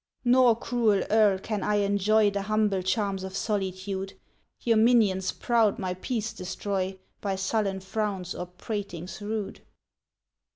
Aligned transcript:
"Nor, 0.25 0.55
cruel 0.57 1.03
Earl! 1.11 1.37
can 1.37 1.61
I 1.61 1.75
enjoy 1.75 2.31
The 2.31 2.41
humble 2.41 2.81
charms 2.81 3.23
of 3.23 3.37
solitude; 3.37 4.15
Your 4.61 4.77
minions 4.77 5.31
proud 5.31 5.77
my 5.77 5.93
peace 5.93 6.33
destroy, 6.33 6.97
By 7.21 7.35
sullen 7.35 7.81
frowns 7.81 8.33
or 8.33 8.47
pratings 8.47 9.21
rude. 9.21 9.61